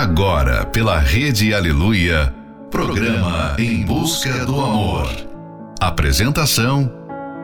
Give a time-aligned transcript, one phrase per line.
[0.00, 2.34] Agora, pela Rede Aleluia,
[2.70, 5.06] programa Em Busca do Amor.
[5.78, 6.90] Apresentação: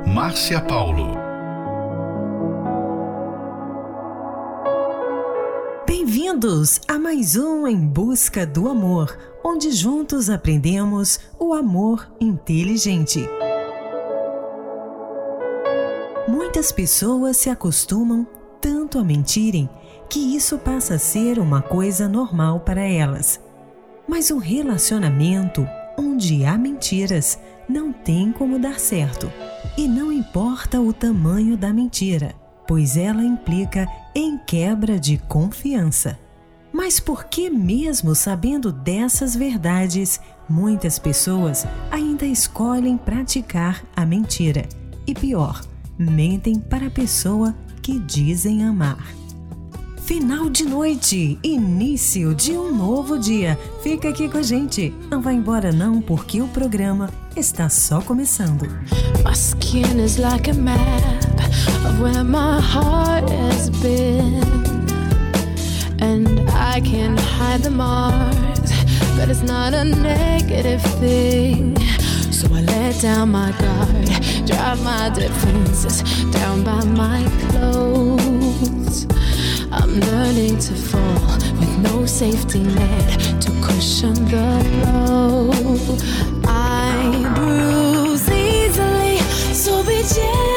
[0.06, 1.18] Márcia Paulo.
[5.86, 9.14] Bem-vindos a mais um Em Busca do Amor,
[9.44, 13.28] onde juntos aprendemos o amor inteligente.
[16.26, 18.26] Muitas pessoas se acostumam
[18.62, 19.68] tanto a mentirem
[20.08, 23.40] que isso passa a ser uma coisa normal para elas.
[24.08, 25.66] Mas um relacionamento
[25.98, 27.38] onde há mentiras
[27.68, 29.30] não tem como dar certo.
[29.76, 32.34] E não importa o tamanho da mentira,
[32.66, 36.18] pois ela implica em quebra de confiança.
[36.72, 44.68] Mas por que, mesmo sabendo dessas verdades, muitas pessoas ainda escolhem praticar a mentira?
[45.06, 45.62] E pior,
[45.98, 49.25] mentem para a pessoa que dizem amar.
[50.06, 53.58] Final de noite, início de um novo dia.
[53.82, 54.94] Fica aqui com a gente.
[55.10, 58.68] Não vai embora não, porque o programa está só começando.
[59.24, 60.78] My skin is like a map
[61.84, 64.38] of where my heart has been.
[66.00, 68.70] And I can hide the marks,
[69.16, 71.74] but it's not a negative thing.
[72.30, 79.08] So I let down my guard, drive my defenses down by my clothes.
[79.72, 85.50] I'm learning to fall with no safety net to cushion the blow.
[86.44, 89.18] I bruise easily,
[89.52, 90.55] so be gentle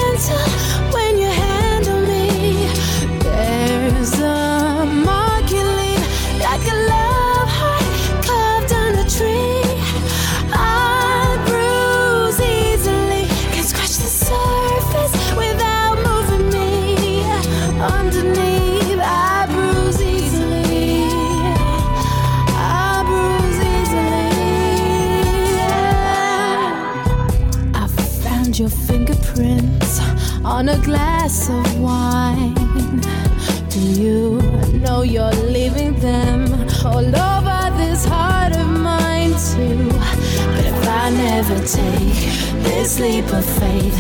[43.00, 43.98] this leap of faith,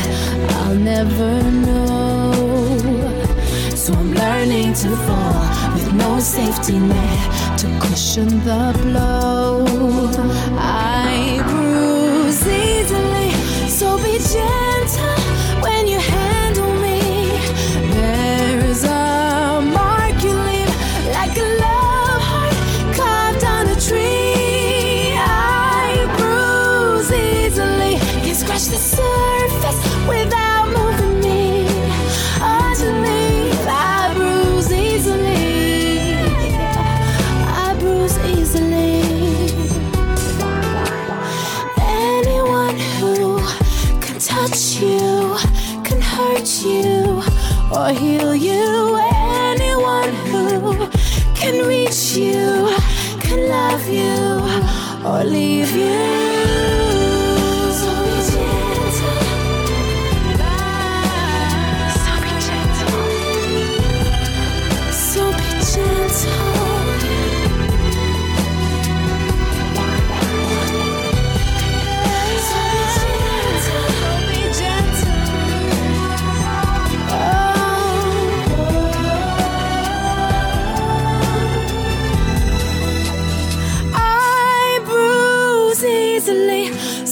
[0.57, 2.33] I'll never know.
[3.75, 9.65] So I'm learning to fall with no safety net to cushion the blow.
[10.57, 13.31] I bruise easily,
[13.69, 14.68] so be gentle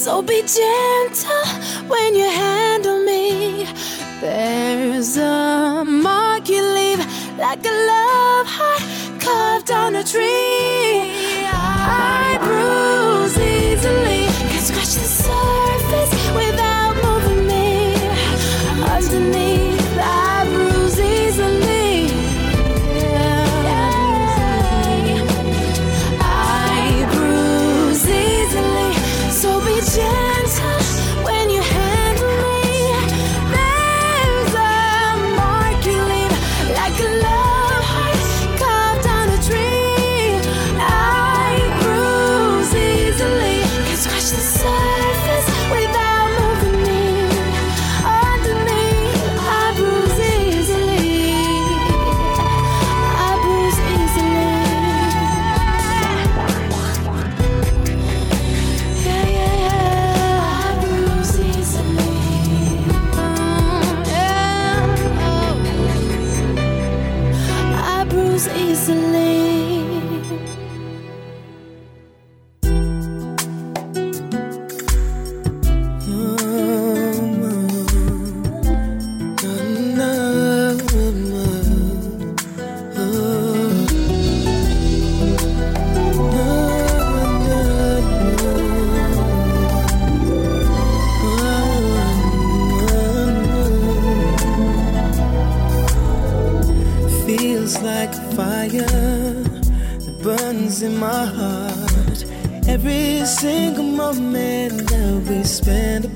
[0.07, 1.47] so be gentle
[1.89, 3.67] when you handle me.
[4.21, 6.99] There's a mark you leave
[7.37, 11.43] like a love heart carved on a tree.
[11.51, 12.36] I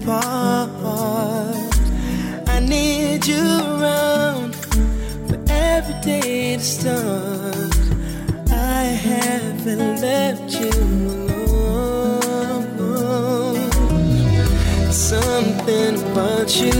[0.03, 0.69] apart,
[2.47, 4.55] I need you around
[5.27, 7.75] for every day to start.
[8.51, 10.71] I haven't left you
[12.77, 13.71] alone.
[14.91, 16.79] Something about you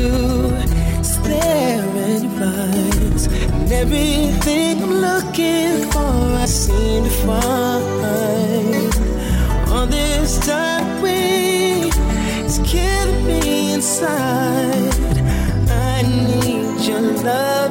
[1.00, 7.61] is there in your eyes, and everything I'm looking for, I seem to find.
[14.02, 14.92] Me inside.
[15.70, 17.71] I need your love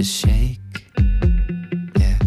[0.00, 0.86] to shake.
[1.98, 2.18] Yeah.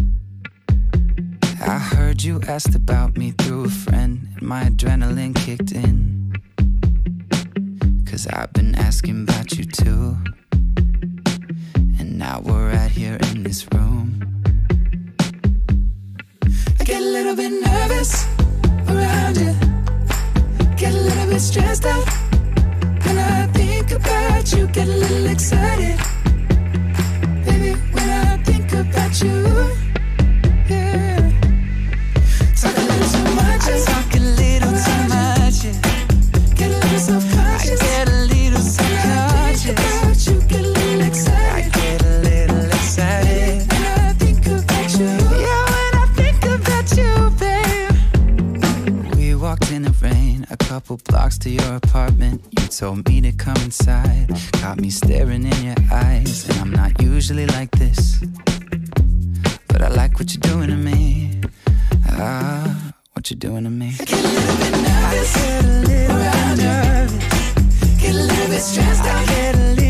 [1.66, 6.32] I heard you asked about me through a friend, and my adrenaline kicked in.
[8.06, 10.16] Cause I've been asking about you too.
[11.98, 14.06] And now we're right here in this room.
[16.78, 18.24] I get a little bit nervous
[18.88, 19.52] around you.
[20.76, 22.06] Get a little bit stressed out.
[23.04, 26.13] When I think about you, get a little excited.
[51.44, 52.42] To your apartment.
[52.58, 54.28] You told me to come inside.
[54.62, 58.24] Got me staring in your eyes, and I'm not usually like this.
[59.68, 61.42] But I like what you're doing to me.
[62.12, 63.92] Ah, what you're doing to me.
[64.00, 65.36] I get a little bit nervous.
[65.36, 66.70] I Get a little around bit you.
[66.70, 68.00] nervous.
[68.00, 69.26] Get a little bit stressed out.
[69.28, 69.83] Get a little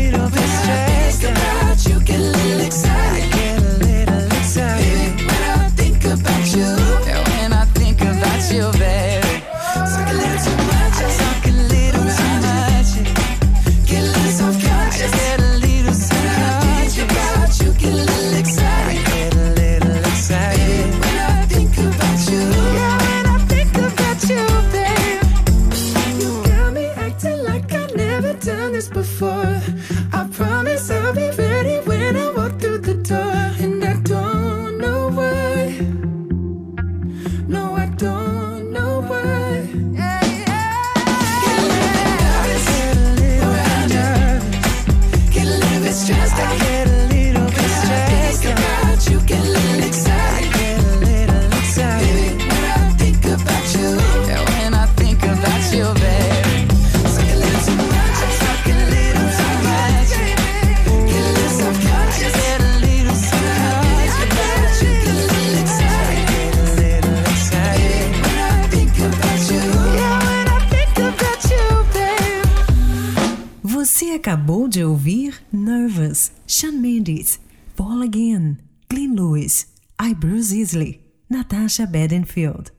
[77.05, 77.39] Mendes,
[77.75, 78.57] Fall Again,
[78.89, 79.67] Glenn Lewis,
[79.99, 82.71] I Bruce Isley, Natasha Bedingfield.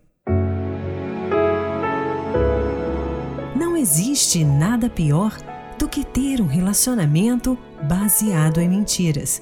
[3.54, 5.37] Não existe nada pior
[5.78, 7.56] do que ter um relacionamento
[7.88, 9.40] baseado em mentiras.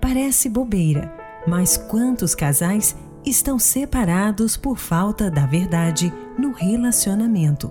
[0.00, 1.12] Parece bobeira,
[1.46, 2.96] mas quantos casais
[3.26, 7.70] estão separados por falta da verdade no relacionamento?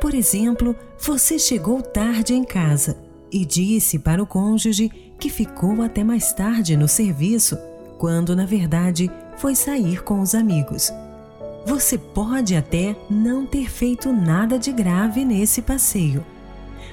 [0.00, 2.96] Por exemplo, você chegou tarde em casa
[3.32, 7.58] e disse para o cônjuge que ficou até mais tarde no serviço,
[7.98, 10.90] quando na verdade foi sair com os amigos.
[11.66, 16.24] Você pode até não ter feito nada de grave nesse passeio,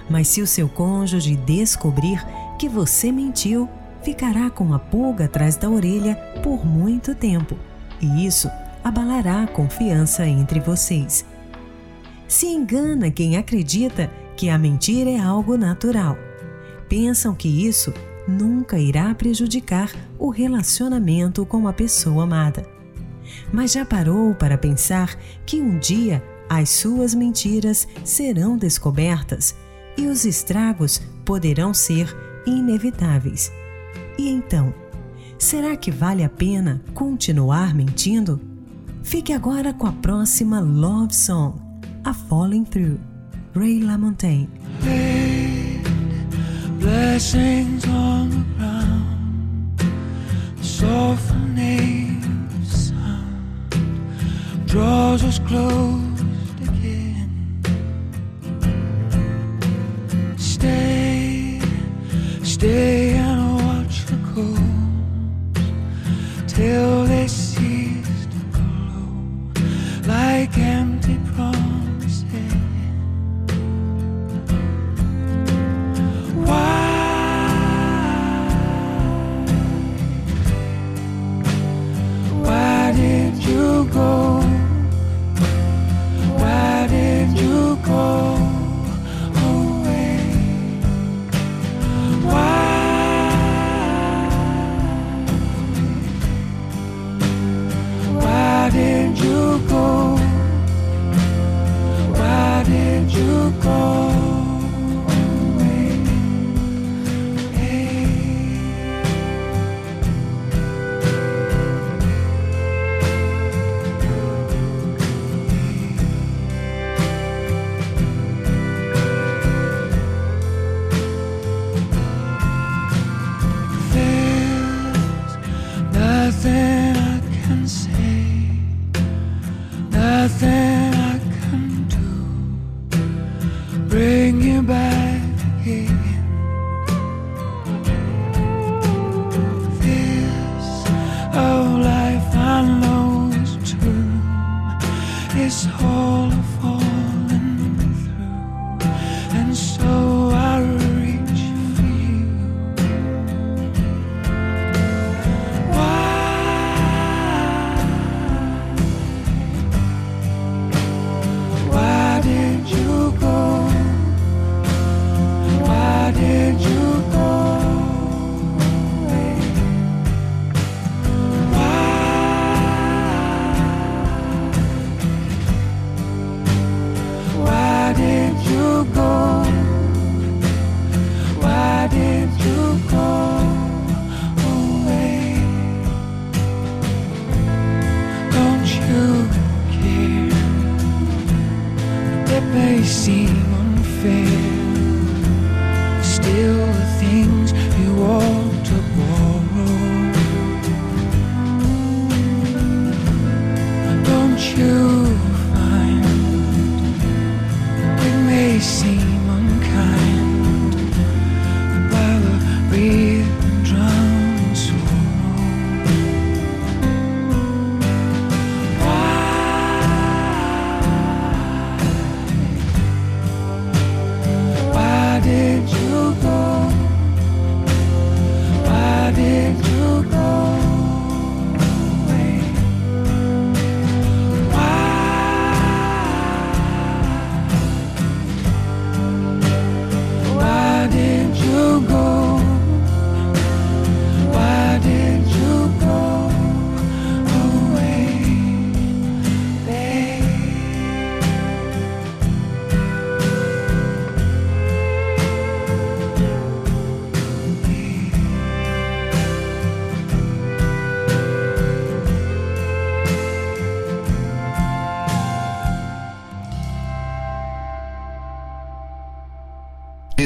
[0.09, 2.21] mas se o seu cônjuge descobrir
[2.59, 3.69] que você mentiu,
[4.03, 7.57] ficará com a pulga atrás da orelha por muito tempo,
[8.01, 8.51] e isso
[8.83, 11.25] abalará a confiança entre vocês.
[12.27, 16.17] Se engana quem acredita que a mentira é algo natural.
[16.89, 17.93] Pensam que isso
[18.27, 22.65] nunca irá prejudicar o relacionamento com a pessoa amada.
[23.51, 29.55] Mas já parou para pensar que um dia as suas mentiras serão descobertas
[29.97, 32.15] e os estragos poderão ser
[32.45, 33.51] inevitáveis?
[34.17, 34.73] E então,
[35.37, 38.39] será que vale a pena continuar mentindo?
[39.03, 41.59] Fique agora com a próxima Love Song,
[42.03, 42.99] A Falling Through,
[43.55, 44.56] Ray LaMontagne.
[46.87, 49.75] Blessings on the ground,
[50.61, 52.23] softening
[52.63, 53.75] sound
[54.65, 56.21] draws us close
[56.61, 57.61] again.
[60.37, 61.59] Stay,
[62.43, 64.61] stay and watch the coast.
[66.47, 67.06] Till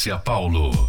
[0.00, 0.79] Márcia Paulo.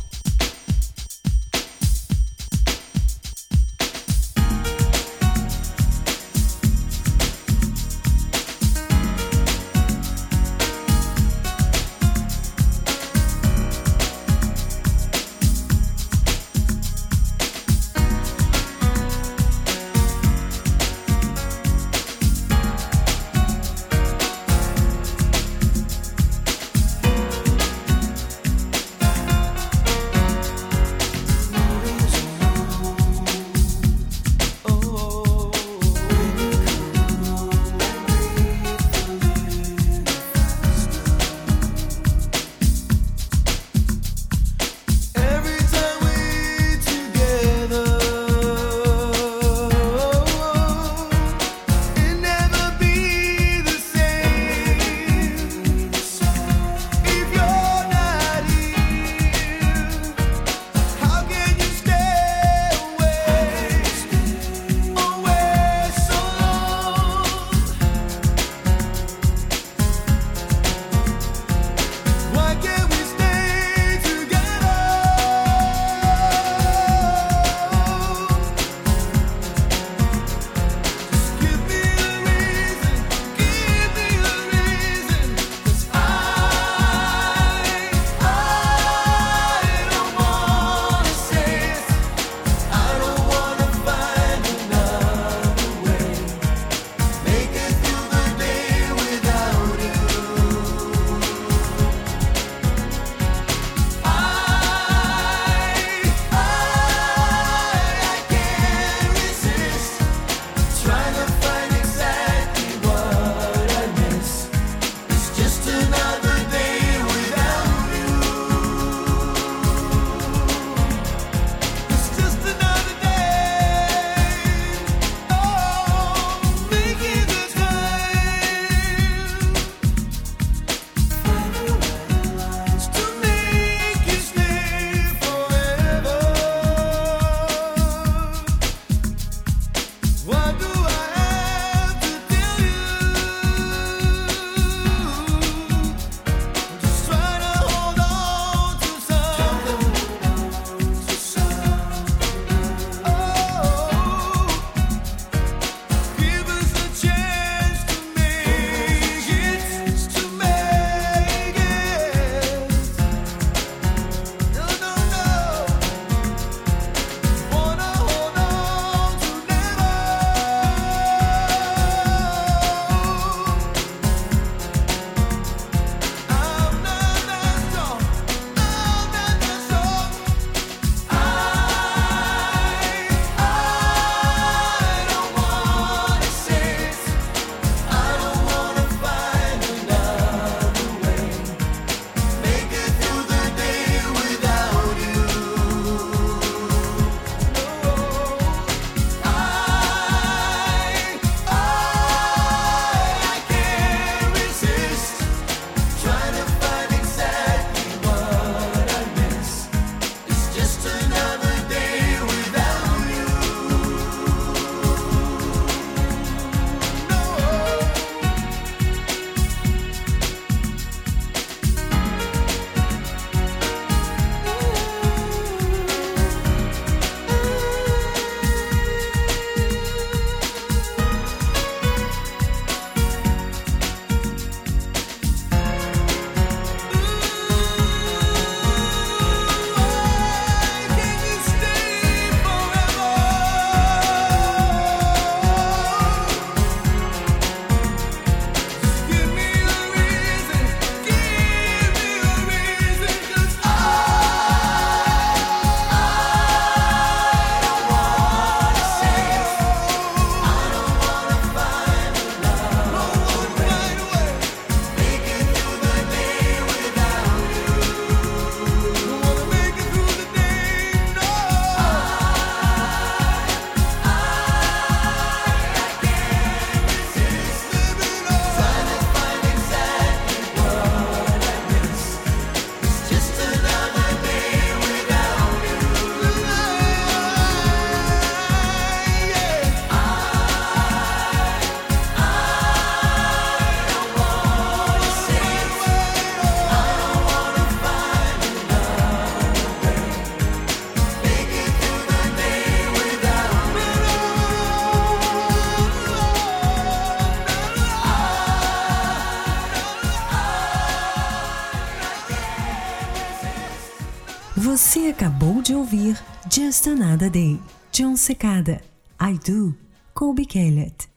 [315.92, 316.18] Ouvir
[316.50, 317.60] Just Another Day,
[317.92, 318.80] John Secada,
[319.20, 319.76] I Do,
[320.14, 321.10] Colby Kellett.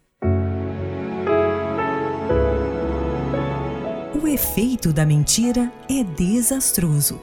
[4.20, 7.20] O efeito da mentira é desastroso.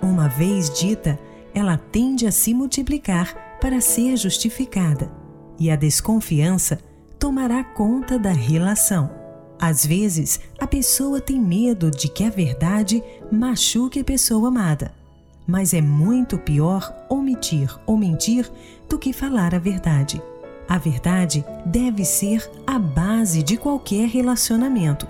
[0.00, 1.18] Uma vez dita,
[1.52, 5.10] ela tende a se multiplicar para ser justificada,
[5.58, 6.78] e a desconfiança
[7.18, 9.10] tomará conta da relação.
[9.60, 15.01] Às vezes, a pessoa tem medo de que a verdade machuque a pessoa amada,
[15.46, 18.50] mas é muito pior omitir ou mentir
[18.88, 20.22] do que falar a verdade.
[20.68, 25.06] A verdade deve ser a base de qualquer relacionamento.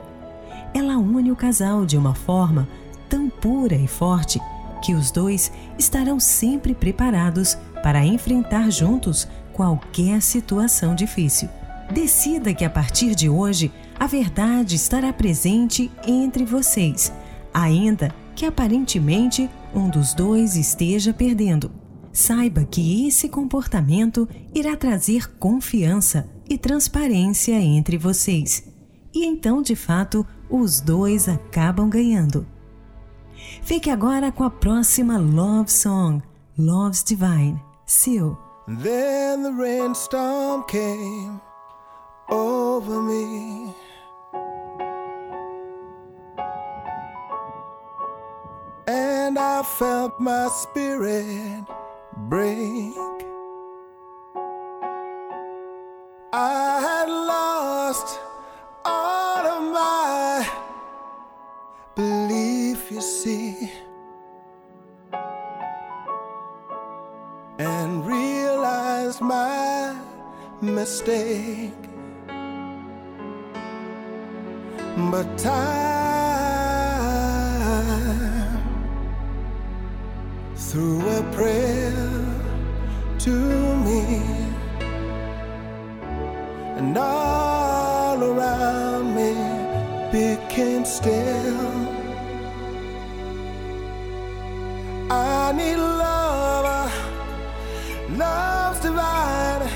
[0.75, 2.69] Ela une o casal de uma forma
[3.09, 4.41] tão pura e forte
[4.83, 11.49] que os dois estarão sempre preparados para enfrentar juntos qualquer situação difícil.
[11.93, 17.13] Decida que a partir de hoje a verdade estará presente entre vocês,
[17.53, 21.71] ainda que aparentemente um dos dois esteja perdendo.
[22.13, 28.65] Saiba que esse comportamento irá trazer confiança e transparência entre vocês.
[29.15, 32.47] E então, de fato, os dois acabam ganhando.
[33.63, 36.23] Fique agora com a próxima Love Song,
[36.59, 38.39] Love's Divine, Seal.
[38.67, 41.41] Then the rainstorm came
[42.31, 43.75] over me.
[49.25, 51.65] And I felt my spirit
[52.29, 52.93] break.
[56.33, 58.19] I had lost
[58.85, 60.49] all of my
[61.95, 63.71] belief, you see.
[67.59, 69.95] and realized my
[70.61, 71.83] mistake.
[75.13, 76.02] But time
[80.73, 81.93] threw a prayer
[83.19, 83.31] to
[83.85, 84.23] me,
[86.79, 89.35] and all around me
[90.11, 91.61] became still.
[95.11, 96.91] I need love,
[98.17, 99.69] love's divine.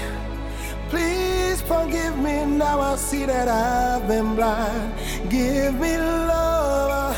[0.88, 2.80] Please forgive me now.
[2.80, 4.94] I see that I've been blind.
[5.28, 7.14] Give me love,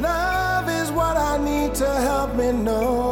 [0.00, 3.03] love is what I need to help me know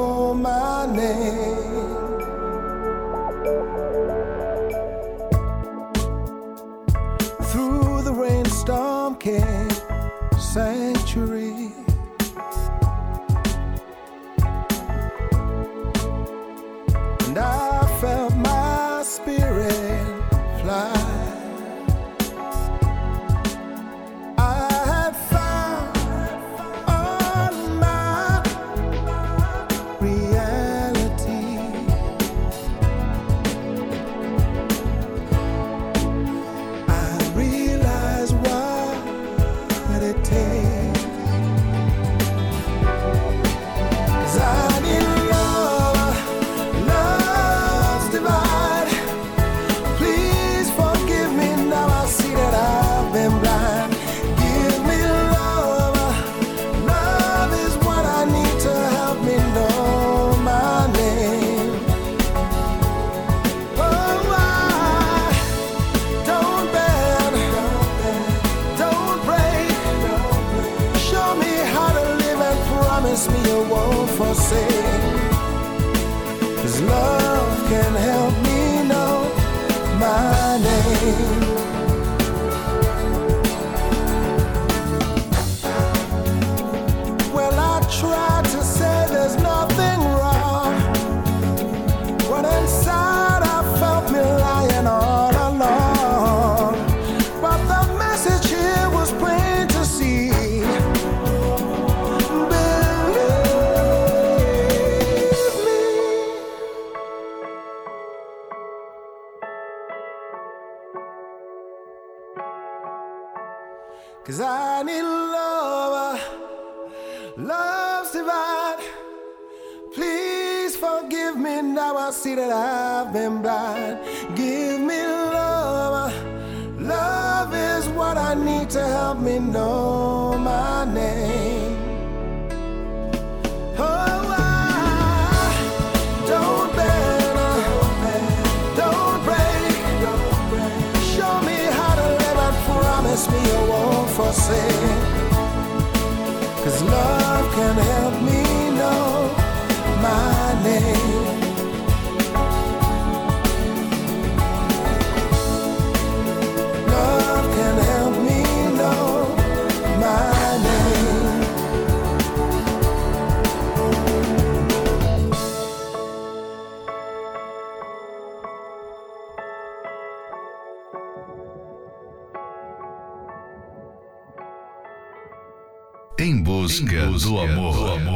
[177.12, 178.11] busca, do amor.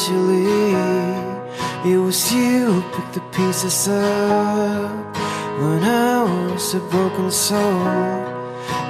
[0.00, 1.92] Eventually.
[1.92, 5.16] It was you who picked the pieces up
[5.58, 7.86] when I was a broken soul,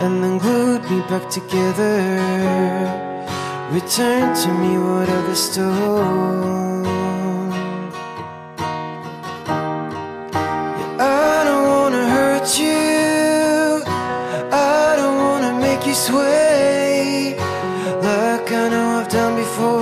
[0.03, 2.11] and then glued me back together.
[3.70, 6.87] Return to me whatever stole.
[10.99, 13.83] I don't wanna hurt you.
[14.53, 17.37] I don't wanna make you sway
[18.03, 19.80] like I know I've done before.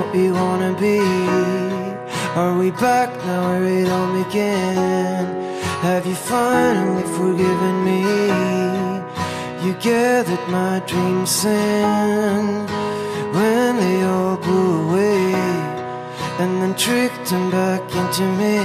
[0.00, 0.98] What we wanna be.
[2.40, 5.26] Are we back now where it all began?
[5.82, 8.00] Have you finally forgiven me?
[9.64, 12.66] You gathered my dreams in
[13.36, 15.34] when they all blew away,
[16.40, 18.56] and then tricked them back into me.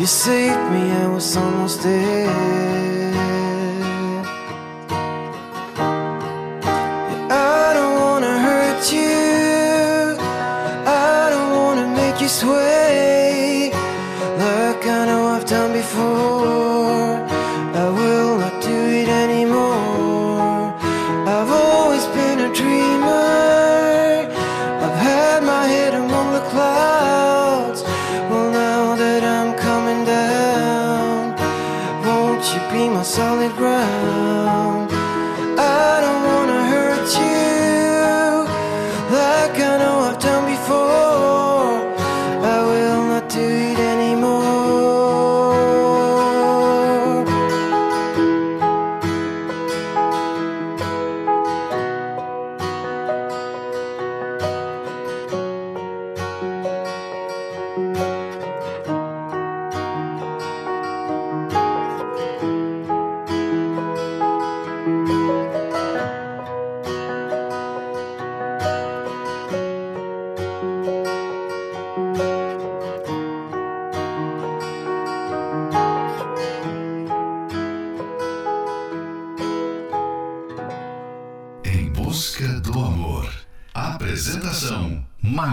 [0.00, 2.85] You saved me, I was almost dead.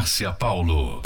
[0.03, 1.01] Márcia Paulo.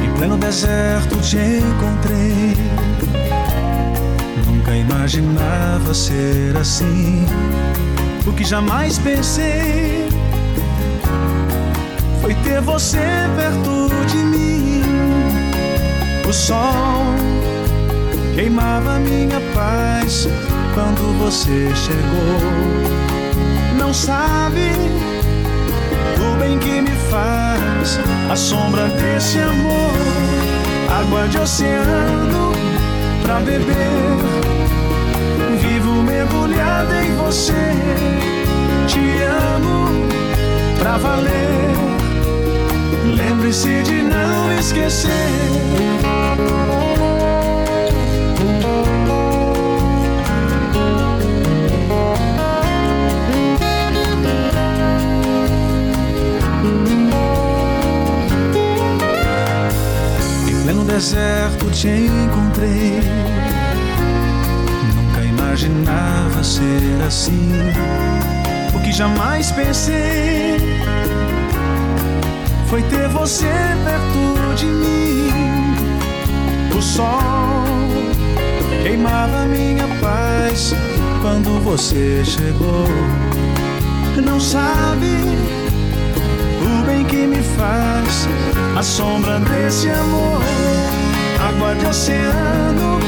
[0.00, 2.56] Em pleno deserto te encontrei.
[4.46, 7.26] Nunca imaginava ser assim.
[8.28, 10.08] O que jamais pensei
[12.22, 13.00] foi ter você
[13.36, 14.82] perto de mim.
[16.28, 17.13] O sol
[18.34, 20.28] queimava minha paz
[20.74, 23.78] quando você chegou.
[23.78, 24.70] Não sabe
[26.18, 27.98] o bem que me faz
[28.30, 29.92] a sombra desse amor,
[31.00, 32.52] água de oceano
[33.22, 33.74] pra beber.
[35.60, 37.72] Vivo mergulhado em você,
[38.88, 39.22] te
[39.54, 40.08] amo
[40.78, 41.74] pra valer.
[43.16, 46.13] Lembre-se de não esquecer.
[60.94, 63.00] Deserto te encontrei.
[64.94, 67.50] Nunca imaginava ser assim.
[68.72, 70.56] O que jamais pensei
[72.68, 73.50] foi ter você
[73.84, 75.30] perto de mim.
[76.78, 77.64] O sol
[78.84, 80.74] queimava minha paz
[81.20, 82.86] quando você chegou.
[84.24, 85.08] Não sabe
[86.86, 88.28] bem que me faz
[88.76, 90.42] a sombra desse amor,
[91.48, 93.00] água de oceano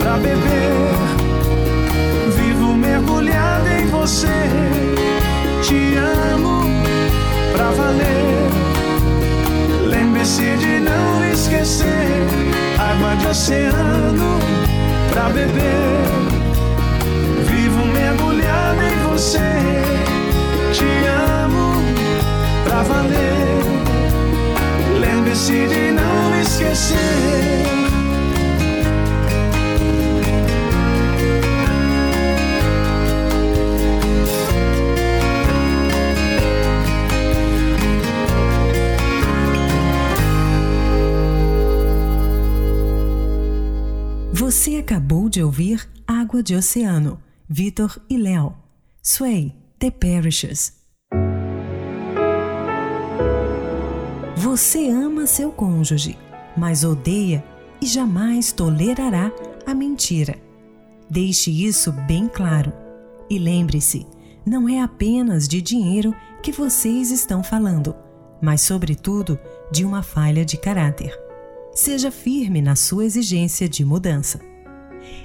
[0.00, 0.92] pra beber.
[2.36, 4.48] Vivo mergulhado em você,
[5.62, 6.64] te amo
[7.52, 8.50] pra valer.
[9.86, 12.26] Lembre-se de não esquecer,
[12.78, 14.38] água de oceano
[15.12, 16.02] pra beber.
[17.48, 19.38] Vivo mergulhado em você,
[20.72, 21.61] te amo
[22.72, 23.64] pra valer.
[24.98, 26.96] Lembre-se de não esquecer.
[44.32, 48.54] Você acabou de ouvir Água de Oceano, Vitor e Léo.
[49.02, 50.81] Sway, The Parishes.
[54.52, 56.18] Você ama seu cônjuge,
[56.54, 57.42] mas odeia
[57.80, 59.32] e jamais tolerará
[59.64, 60.36] a mentira.
[61.08, 62.70] Deixe isso bem claro.
[63.30, 64.06] E lembre-se,
[64.44, 67.96] não é apenas de dinheiro que vocês estão falando,
[68.42, 69.38] mas, sobretudo,
[69.70, 71.18] de uma falha de caráter.
[71.72, 74.38] Seja firme na sua exigência de mudança.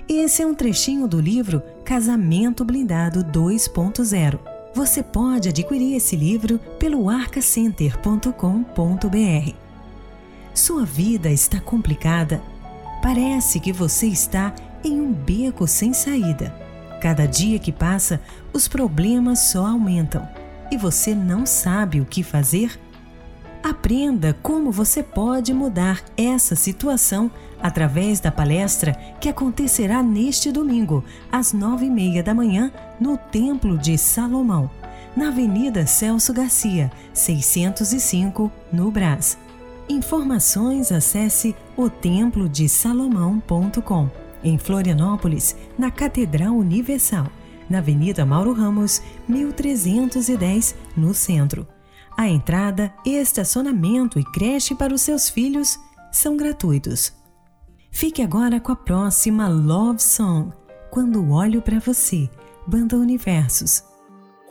[0.07, 4.56] Esse é um trechinho do livro Casamento Blindado 2.0.
[4.77, 9.51] Você pode adquirir esse livro pelo arcacenter.com.br.
[10.53, 12.39] Sua vida está complicada?
[13.01, 14.53] Parece que você está
[14.83, 16.55] em um beco sem saída.
[17.01, 18.21] Cada dia que passa,
[18.53, 20.29] os problemas só aumentam
[20.71, 22.79] e você não sabe o que fazer?
[23.63, 27.31] Aprenda como você pode mudar essa situação
[27.61, 33.77] através da palestra que acontecerá neste domingo, às nove e meia da manhã, no Templo
[33.77, 34.69] de Salomão,
[35.15, 39.37] na Avenida Celso Garcia, 605, no Brás.
[39.89, 44.09] Informações acesse otemplodesalomão.com.
[44.43, 47.27] Em Florianópolis, na Catedral Universal,
[47.69, 51.67] na Avenida Mauro Ramos, 1310, no centro.
[52.17, 55.79] A entrada, estacionamento e creche para os seus filhos
[56.11, 57.13] são gratuitos.
[57.89, 60.51] Fique agora com a próxima Love Song,
[60.91, 62.29] Quando Olho para Você,
[62.67, 63.83] Banda Universos.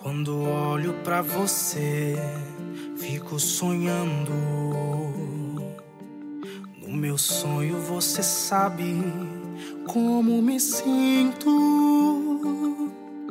[0.07, 2.15] Quando olho pra você,
[2.97, 4.33] fico sonhando.
[6.81, 9.03] No meu sonho você sabe
[9.85, 11.51] como me sinto.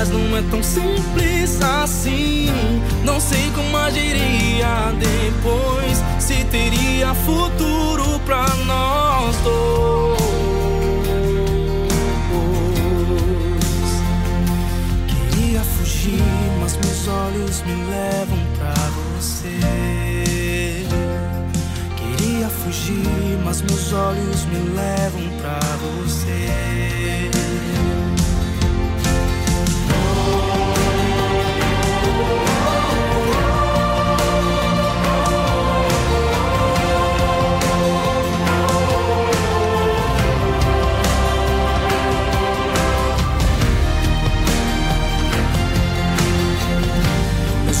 [0.00, 2.48] Mas não é tão simples assim.
[3.04, 6.02] Não sei como agiria depois.
[6.18, 10.18] Se teria futuro pra nós dois.
[15.06, 16.22] Queria fugir,
[16.62, 18.72] mas meus olhos me levam pra
[19.18, 20.86] você.
[21.98, 26.80] Queria fugir, mas meus olhos me levam pra você.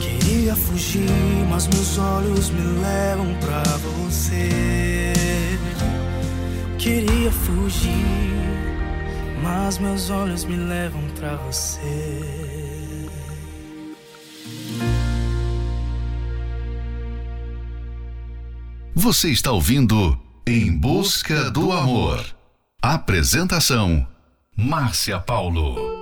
[0.00, 5.12] Queria fugir, mas meus olhos me levam pra você.
[6.78, 7.90] Queria fugir,
[9.42, 12.42] mas meus olhos me levam pra você.
[18.94, 22.24] Você está ouvindo Em Busca do Amor.
[22.82, 24.06] Apresentação:
[24.56, 26.01] Márcia Paulo.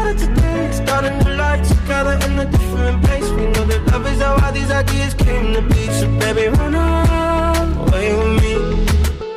[0.00, 0.72] started today.
[0.72, 3.28] Start a life together in a different place.
[3.30, 5.86] We know that love is how all these ideas came to be.
[5.98, 8.89] So baby, run away with me.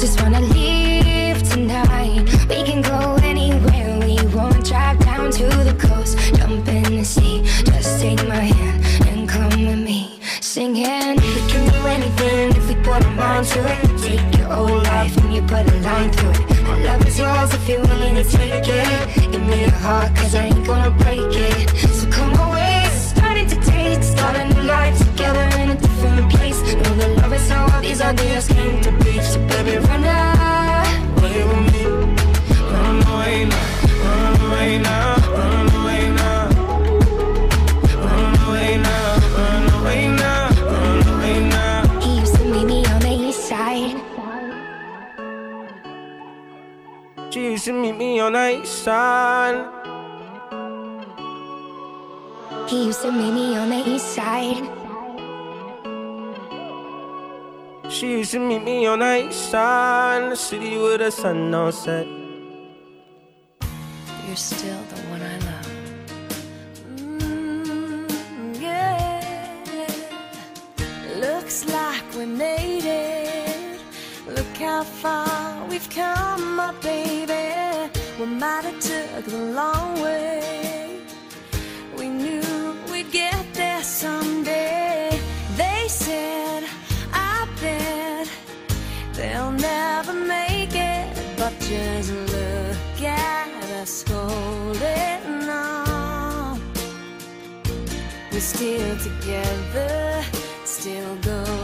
[0.00, 2.24] just wanna leave tonight.
[2.48, 4.64] We can go anywhere we want.
[4.64, 7.42] Drive down to the coast, jump in the sea.
[7.64, 10.18] Just take my hand and come with me.
[10.40, 13.98] Singing, we can do anything if we put our mind to it.
[14.00, 16.62] Take your whole life and you put a line through it.
[16.62, 19.30] My love is yours if you're willing to take it.
[19.30, 21.68] Give me your heart, cause I ain't gonna break it.
[21.92, 26.58] So come away, starting to date, start a new life together in a different place.
[26.72, 29.09] Know that love is all these ideas came to be.
[47.70, 49.64] To meet me on the east side.
[52.68, 54.64] He used to meet me on the east side.
[57.88, 61.50] She used to meet me on the east side in the city where the sun
[61.52, 62.06] don't set.
[64.26, 65.70] You're still the one I love.
[66.96, 69.20] Mm, yeah.
[71.18, 73.80] Looks like we made it.
[74.26, 77.90] Look how far we've come, my baby.
[78.18, 81.00] We might have took the long way.
[81.96, 85.18] We knew we'd get there someday.
[85.56, 86.64] They said,
[87.12, 88.28] I bet
[89.14, 91.06] they'll never make it.
[91.38, 96.60] But just look at us holding on.
[98.32, 100.24] We're still together,
[100.64, 101.59] still going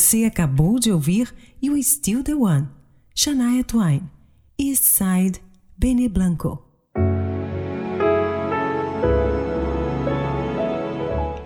[0.00, 1.30] Você acabou de ouvir
[1.62, 2.68] You Still the One,
[3.14, 4.00] Shania Twain,
[4.58, 5.42] East Side,
[5.76, 6.58] Benny Blanco.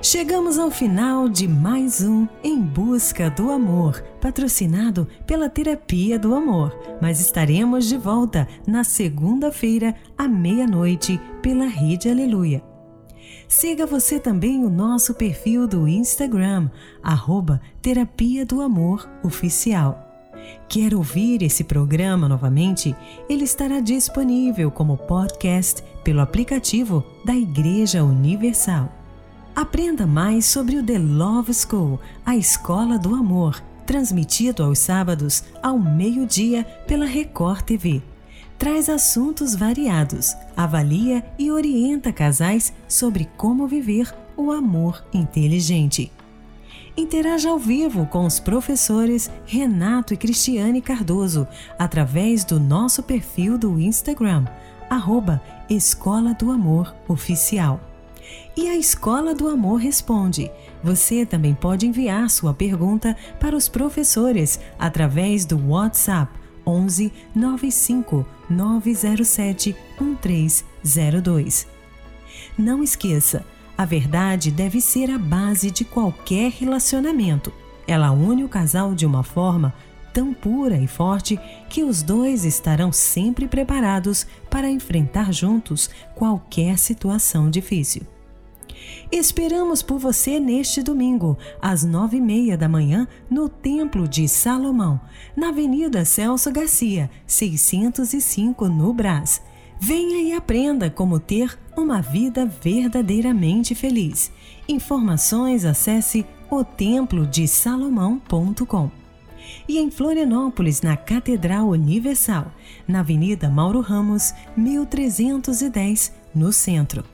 [0.00, 6.78] Chegamos ao final de mais um Em Busca do Amor, patrocinado pela Terapia do Amor.
[7.02, 12.62] Mas estaremos de volta na segunda-feira, à meia-noite, pela Rede Aleluia.
[13.48, 16.70] Siga você também o nosso perfil do Instagram,
[17.02, 20.00] arroba Terapia do Amor Oficial.
[20.68, 22.94] Quer ouvir esse programa novamente?
[23.28, 28.90] Ele estará disponível como podcast pelo aplicativo da Igreja Universal.
[29.54, 35.78] Aprenda mais sobre o The Love School, a Escola do Amor, transmitido aos sábados ao
[35.78, 38.02] meio-dia pela Record TV.
[38.58, 46.10] Traz assuntos variados, avalia e orienta casais sobre como viver o amor inteligente.
[46.96, 53.80] Interaja ao vivo com os professores Renato e Cristiane Cardoso através do nosso perfil do
[53.80, 54.44] Instagram,
[54.88, 57.80] arroba Escola do Amor Oficial.
[58.56, 60.50] E a Escola do Amor responde.
[60.82, 69.76] Você também pode enviar sua pergunta para os professores através do WhatsApp 11 95 907
[70.00, 71.66] 1302.
[72.56, 73.44] Não esqueça,
[73.76, 77.52] a verdade deve ser a base de qualquer relacionamento.
[77.86, 79.74] Ela une o casal de uma forma
[80.12, 81.38] tão pura e forte
[81.68, 88.13] que os dois estarão sempre preparados para enfrentar juntos qualquer situação difícil.
[89.10, 95.00] Esperamos por você neste domingo, às nove e meia da manhã, no Templo de Salomão,
[95.36, 99.42] na Avenida Celso Garcia, 605, no Brás.
[99.80, 104.30] Venha e aprenda como ter uma vida verdadeiramente feliz.
[104.68, 108.90] Informações acesse otemplodesalomão.com.
[109.68, 112.50] E em Florianópolis, na Catedral Universal,
[112.88, 117.04] na Avenida Mauro Ramos, 1310, no centro.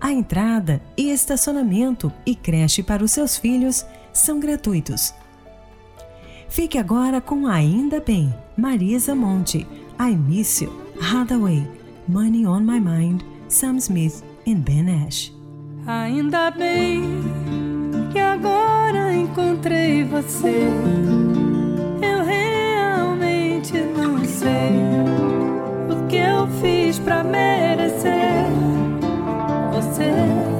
[0.00, 3.84] A entrada e estacionamento e creche para os seus filhos
[4.14, 5.12] são gratuitos.
[6.48, 9.66] Fique agora com Ainda Bem, Marisa Monte,
[10.00, 11.68] You, Hathaway,
[12.08, 15.32] Money on My Mind, Sam Smith e Ben Ash.
[15.86, 17.02] Ainda bem
[18.10, 20.66] que agora encontrei você.
[22.00, 24.72] Eu realmente não sei
[25.90, 28.79] o que eu fiz pra merecer
[30.00, 30.59] você.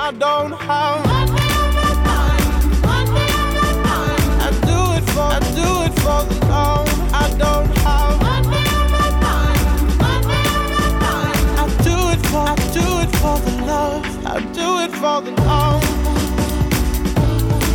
[0.00, 1.04] I don't have.
[1.06, 1.26] I
[4.62, 6.38] do it for, I do it for the.
[7.12, 8.22] I don't have.
[11.58, 14.04] I do it for, I do it for the love.
[14.24, 15.32] I do it for the.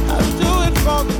[0.09, 1.13] I do it for the.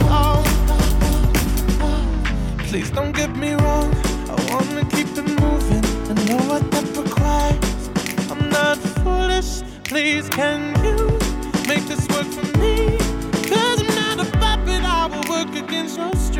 [2.70, 3.94] Please don't get me wrong.
[4.30, 5.84] I wanna keep it moving.
[6.10, 7.90] I know what that requires.
[8.32, 9.64] I'm not foolish.
[9.84, 10.73] Please can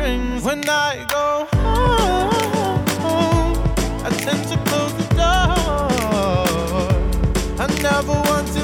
[0.04, 0.44] strings.
[0.44, 1.46] When I go
[3.00, 3.56] home,
[4.04, 5.88] I tend to close the door.
[7.58, 8.63] I never want to